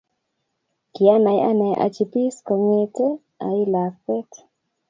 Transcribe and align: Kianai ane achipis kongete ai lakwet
Kianai 0.93 1.39
ane 1.49 1.69
achipis 1.85 2.35
kongete 2.47 3.07
ai 3.47 3.59
lakwet 3.73 4.31